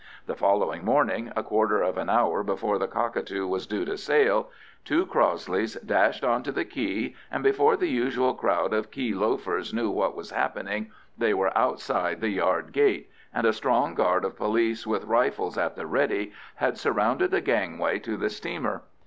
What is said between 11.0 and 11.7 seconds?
they were